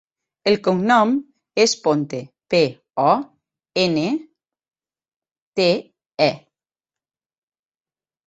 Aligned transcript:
El 0.51 0.55
cognom 0.67 1.09
és 1.63 1.73
Ponte: 1.81 2.21
pe, 2.53 2.61
o, 3.03 3.11
ena, 3.83 4.07
te, 5.61 5.67
e. 6.27 6.31